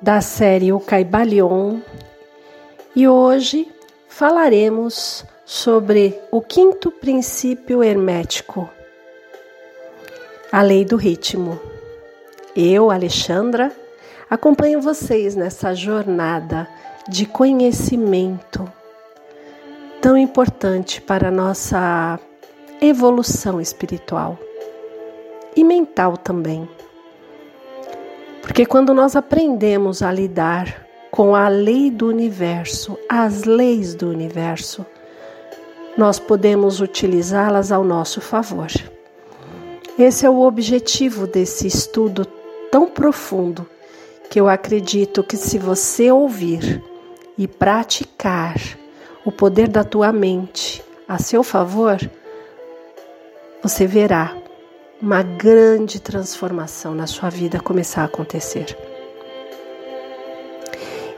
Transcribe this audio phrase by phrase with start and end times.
[0.00, 1.80] da série O Caibalion
[2.94, 3.68] e hoje
[4.08, 8.68] falaremos sobre o quinto princípio hermético,
[10.52, 11.60] a lei do ritmo.
[12.54, 13.72] Eu, Alexandra,
[14.30, 16.68] acompanho vocês nessa jornada
[17.08, 18.70] de conhecimento
[20.00, 22.20] tão importante para a nossa
[22.80, 24.38] evolução espiritual
[25.56, 26.68] e mental também.
[28.48, 34.84] Porque quando nós aprendemos a lidar com a lei do universo, as leis do universo,
[35.98, 38.68] nós podemos utilizá-las ao nosso favor.
[39.98, 42.24] Esse é o objetivo desse estudo
[42.72, 43.68] tão profundo
[44.30, 46.82] que eu acredito que se você ouvir
[47.36, 48.56] e praticar
[49.26, 51.98] o poder da tua mente a seu favor,
[53.62, 54.34] você verá
[55.00, 58.76] uma grande transformação na sua vida começar a acontecer.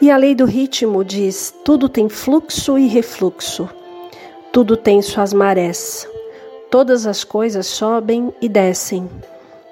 [0.00, 3.68] E a lei do ritmo diz: tudo tem fluxo e refluxo,
[4.52, 6.08] tudo tem suas marés,
[6.70, 9.08] todas as coisas sobem e descem.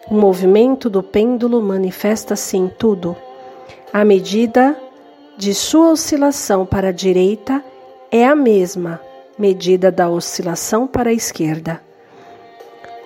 [0.08, 3.16] O movimento do pêndulo manifesta-se em tudo.
[3.92, 4.76] A medida
[5.36, 7.62] de sua oscilação para a direita
[8.10, 9.00] é a mesma
[9.36, 11.80] medida da oscilação para a esquerda.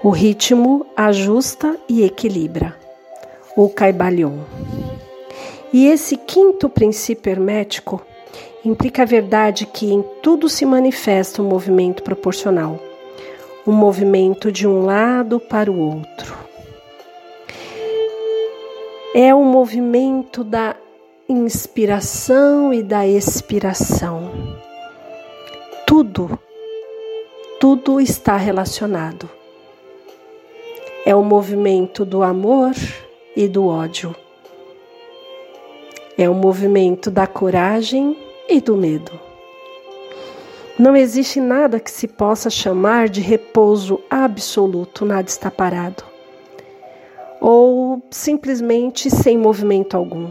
[0.02, 2.74] O ritmo ajusta e equilibra.
[3.54, 4.38] O Caibalion.
[5.74, 8.00] E esse quinto princípio hermético
[8.64, 12.80] implica a verdade que em tudo se manifesta um movimento proporcional,
[13.66, 16.34] um movimento de um lado para o outro.
[19.14, 20.76] É o um movimento da
[21.28, 24.30] inspiração e da expiração.
[25.86, 26.38] Tudo,
[27.60, 29.39] tudo está relacionado
[31.10, 32.70] é o movimento do amor
[33.34, 34.14] e do ódio.
[36.16, 38.16] É o movimento da coragem
[38.48, 39.10] e do medo.
[40.78, 46.04] Não existe nada que se possa chamar de repouso absoluto, nada está parado.
[47.40, 50.30] Ou simplesmente sem movimento algum.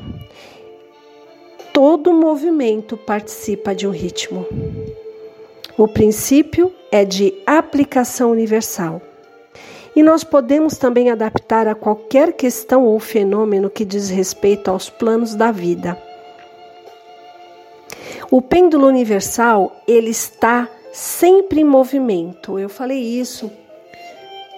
[1.73, 4.45] Todo movimento participa de um ritmo.
[5.78, 9.01] O princípio é de aplicação universal
[9.95, 15.35] e nós podemos também adaptar a qualquer questão ou fenômeno que diz respeito aos planos
[15.35, 15.97] da vida.
[18.31, 22.59] O pêndulo universal, ele está sempre em movimento.
[22.59, 23.51] Eu falei isso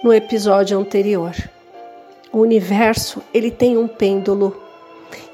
[0.04, 1.32] no episódio anterior.
[2.30, 4.60] O universo, ele tem um pêndulo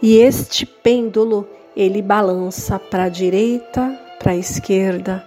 [0.01, 5.25] e este pêndulo, ele balança para a direita, para a esquerda,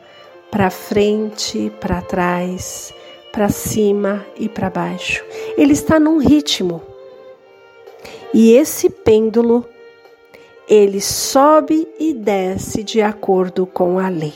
[0.50, 2.94] para frente, para trás
[3.32, 5.24] para cima e para baixo.
[5.58, 6.82] Ele está num ritmo.
[8.34, 9.66] E esse pêndulo,
[10.68, 14.34] ele sobe e desce de acordo com a lei.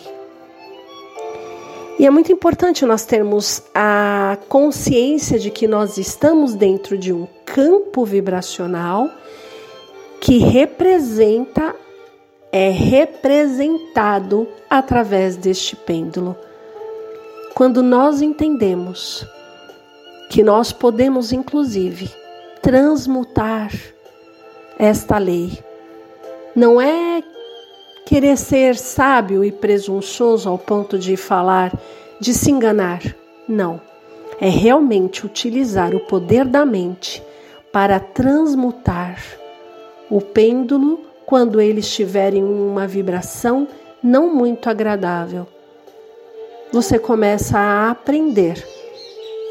[1.97, 7.25] E é muito importante nós termos a consciência de que nós estamos dentro de um
[7.45, 9.09] campo vibracional
[10.19, 11.73] que representa,
[12.51, 16.35] é representado através deste pêndulo.
[17.55, 19.25] Quando nós entendemos
[20.29, 22.11] que nós podemos, inclusive,
[22.61, 23.71] transmutar
[24.77, 25.57] esta lei,
[26.53, 27.23] não é
[28.05, 31.71] querer ser sábio e presunçoso ao ponto de falar,
[32.19, 33.01] de se enganar.
[33.47, 33.79] Não.
[34.41, 37.23] É realmente utilizar o poder da mente
[37.71, 39.17] para transmutar
[40.09, 43.65] o pêndulo quando ele estiver em uma vibração
[44.03, 45.47] não muito agradável.
[46.75, 48.61] Você começa a aprender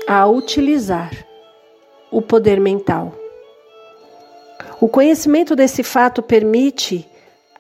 [0.07, 1.11] a utilizar
[2.11, 3.15] o poder mental.
[4.79, 7.09] O conhecimento desse fato permite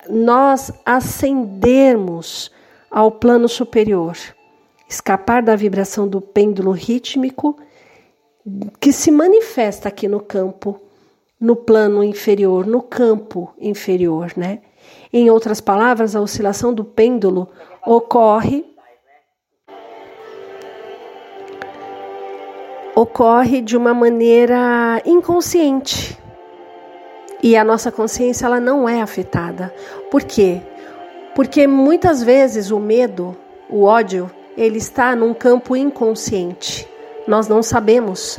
[0.07, 2.51] nós ascendermos
[2.91, 4.19] ao plano superior,
[4.87, 7.57] escapar da vibração do pêndulo rítmico
[8.79, 10.79] que se manifesta aqui no campo,
[11.41, 14.61] no plano inferior, no campo inferior, né?
[15.11, 17.49] Em outras palavras, a oscilação do pêndulo
[17.87, 18.74] ocorre
[22.94, 26.19] ocorre de uma maneira inconsciente.
[27.43, 29.75] E a nossa consciência ela não é afetada.
[30.11, 30.62] Por quê?
[31.35, 33.37] Porque muitas vezes o medo,
[33.69, 36.88] o ódio, ele está num campo inconsciente.
[37.26, 38.38] Nós não sabemos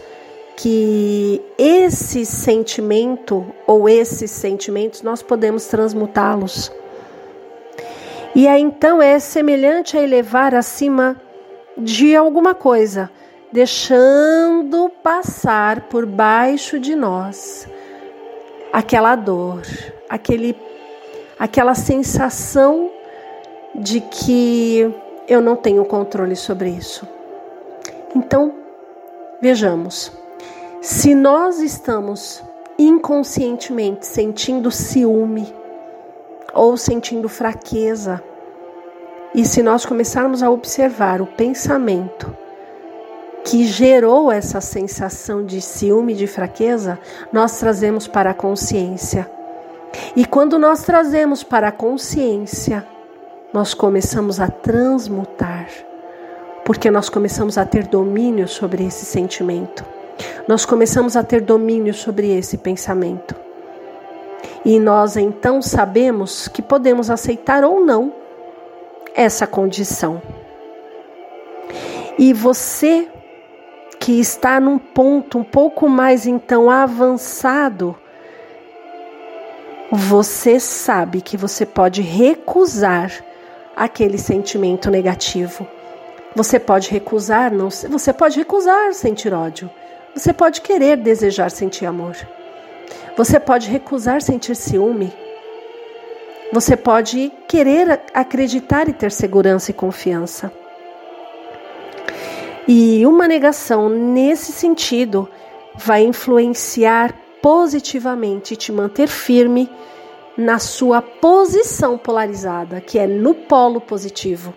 [0.55, 6.71] que esse sentimento ou esses sentimentos nós podemos transmutá-los.
[8.33, 11.15] E aí então é semelhante a elevar acima
[11.77, 13.09] de alguma coisa,
[13.55, 17.65] deixando passar por baixo de nós
[18.73, 19.61] aquela dor,
[20.09, 20.57] aquele
[21.39, 22.91] aquela sensação
[23.73, 24.93] de que
[25.25, 27.07] eu não tenho controle sobre isso.
[28.13, 28.53] Então,
[29.41, 30.11] vejamos.
[30.81, 32.43] Se nós estamos
[32.77, 35.47] inconscientemente sentindo ciúme
[36.53, 38.21] ou sentindo fraqueza,
[39.33, 42.44] e se nós começarmos a observar o pensamento
[43.45, 46.97] que gerou essa sensação de ciúme, de fraqueza,
[47.31, 49.30] nós trazemos para a consciência.
[50.15, 52.86] E quando nós trazemos para a consciência,
[53.53, 55.69] nós começamos a transmutar,
[56.65, 59.86] porque nós começamos a ter domínio sobre esse sentimento.
[60.48, 63.36] Nós começamos a ter domínio sobre esse pensamento.
[64.65, 68.12] E nós então sabemos que podemos aceitar ou não
[69.13, 70.19] essa condição.
[72.18, 73.09] E você
[74.05, 77.95] que está num ponto um pouco mais então avançado
[79.91, 83.11] você sabe que você pode recusar
[83.75, 85.67] aquele sentimento negativo.
[86.35, 89.71] Você pode recusar, não, você pode recusar sentir ódio.
[90.13, 92.15] Você pode querer desejar sentir amor.
[93.17, 95.11] Você pode recusar sentir ciúme.
[96.53, 100.51] Você pode querer acreditar e ter segurança e confiança.
[102.67, 105.29] E uma negação nesse sentido
[105.75, 109.69] vai influenciar positivamente, te manter firme
[110.35, 114.53] na sua posição polarizada, que é no polo positivo.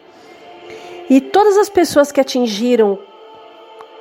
[1.10, 2.98] E todas as pessoas que atingiram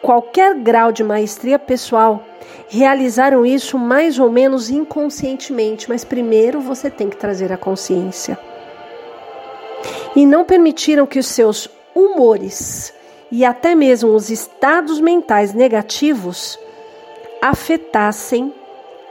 [0.02, 2.24] qualquer grau de maestria pessoal
[2.70, 8.40] realizaram isso mais ou menos inconscientemente, mas primeiro você tem que trazer a consciência.
[10.16, 12.94] E não permitiram que os seus humores
[13.32, 16.58] e até mesmo os estados mentais negativos
[17.42, 18.54] afetassem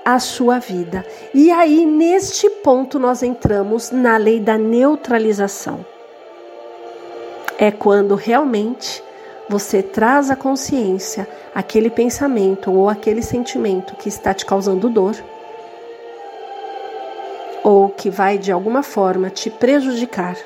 [0.04, 1.04] a sua vida.
[1.34, 5.84] E aí, neste ponto, nós entramos na lei da neutralização.
[7.58, 9.02] É quando realmente
[9.48, 15.16] você traz à consciência aquele pensamento ou aquele sentimento que está te causando dor
[17.64, 20.36] ou que vai de alguma forma te prejudicar.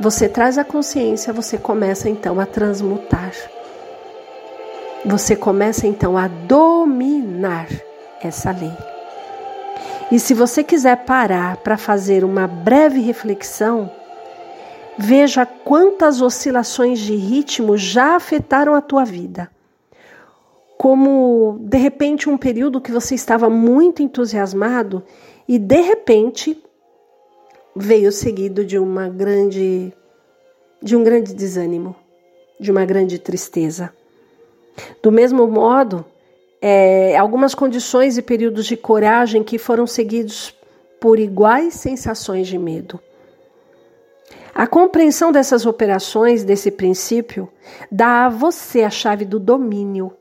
[0.00, 3.32] Você traz a consciência, você começa então a transmutar.
[5.04, 7.68] Você começa então a dominar
[8.20, 8.72] essa lei.
[10.10, 13.88] E se você quiser parar para fazer uma breve reflexão,
[14.98, 19.48] veja quantas oscilações de ritmo já afetaram a tua vida.
[20.76, 25.04] Como de repente um período que você estava muito entusiasmado
[25.46, 26.63] e de repente
[27.74, 29.92] veio seguido de uma grande
[30.82, 31.96] de um grande desânimo,
[32.60, 33.90] de uma grande tristeza.
[35.02, 36.04] Do mesmo modo,
[36.60, 40.54] é, algumas condições e períodos de coragem que foram seguidos
[41.00, 43.00] por iguais sensações de medo.
[44.54, 47.48] A compreensão dessas operações, desse princípio,
[47.90, 50.12] dá a você a chave do domínio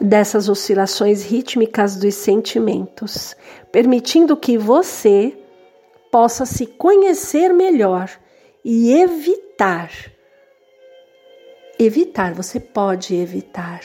[0.00, 3.34] dessas oscilações rítmicas dos sentimentos,
[3.72, 5.36] permitindo que você
[6.10, 8.10] possa se conhecer melhor
[8.64, 9.90] e evitar.
[11.78, 13.80] Evitar, você pode evitar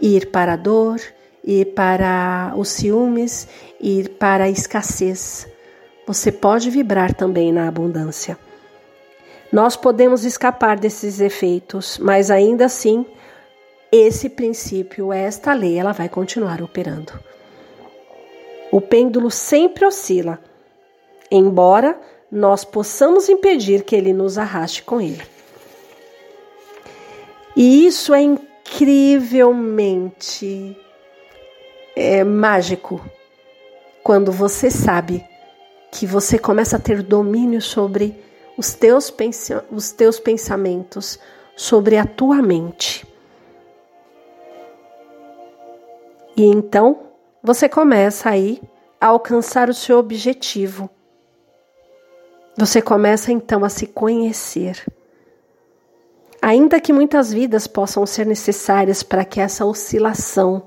[0.00, 1.00] ir para a dor,
[1.42, 3.48] ir para os ciúmes,
[3.80, 5.48] ir para a escassez.
[6.06, 8.38] Você pode vibrar também na abundância.
[9.50, 13.06] Nós podemos escapar desses efeitos, mas ainda assim
[13.90, 17.12] esse princípio, esta lei, ela vai continuar operando.
[18.72, 20.40] O pêndulo sempre oscila,
[21.36, 22.00] embora
[22.30, 25.22] nós possamos impedir que ele nos arraste com ele.
[27.56, 30.76] E isso é incrivelmente
[31.94, 33.00] é, mágico
[34.02, 35.24] quando você sabe
[35.90, 38.22] que você começa a ter domínio sobre
[38.56, 39.12] os teus,
[39.70, 41.18] os teus pensamentos,
[41.56, 43.06] sobre a tua mente.
[46.36, 47.06] E então
[47.42, 48.62] você começa aí
[49.00, 50.88] a alcançar o seu objetivo.
[52.56, 54.84] Você começa então a se conhecer.
[56.40, 60.64] Ainda que muitas vidas possam ser necessárias para que essa oscilação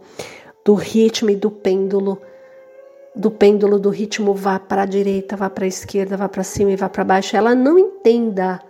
[0.66, 2.22] do ritmo e do pêndulo,
[3.16, 6.72] do pêndulo do ritmo vá para a direita, vá para a esquerda, vá para cima
[6.72, 8.62] e vá para baixo, ela não entenda.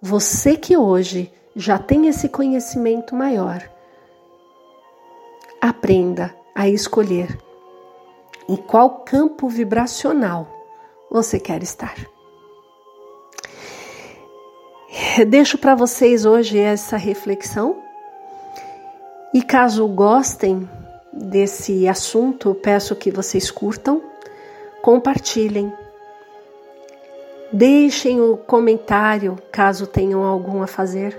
[0.00, 3.68] Você que hoje já tem esse conhecimento maior,
[5.60, 7.38] aprenda a escolher
[8.48, 10.48] em qual campo vibracional
[11.10, 12.13] você quer estar.
[15.28, 17.76] Deixo para vocês hoje essa reflexão.
[19.32, 20.68] E caso gostem
[21.12, 24.02] desse assunto, peço que vocês curtam,
[24.82, 25.72] compartilhem,
[27.52, 31.18] deixem o comentário caso tenham algum a fazer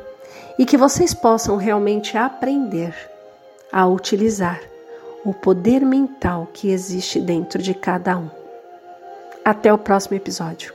[0.57, 2.93] e que vocês possam realmente aprender
[3.71, 4.61] a utilizar
[5.25, 8.29] o poder mental que existe dentro de cada um.
[9.43, 10.74] Até o próximo episódio.